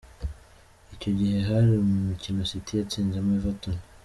Icyo 0.93 1.09
gihe 1.17 1.37
hari 1.49 1.67
mu 1.89 1.95
mukino 2.07 2.41
City 2.49 2.71
yatsinzemo 2.79 3.31
Everton. 3.37 3.75